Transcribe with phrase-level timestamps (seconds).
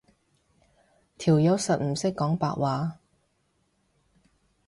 [1.19, 2.93] 條友實唔識講白話